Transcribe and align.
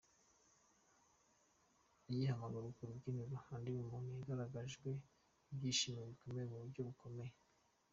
Agihamagarwa 2.09 2.71
ku 2.75 2.83
rubyiniro, 2.89 3.35
Andy 3.53 3.71
Bumuntu 3.75 4.07
yagaragarijwe 4.31 4.89
ibyishimo 5.51 6.01
bikomeye 6.09 6.45
ku 6.49 6.57
buryo 6.61 6.81
bukomeye. 6.89 7.33